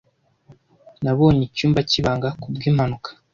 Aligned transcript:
Nabonye 1.03 1.41
icyumba 1.45 1.79
cyibanga 1.89 2.29
kubwimpanuka. 2.41 3.09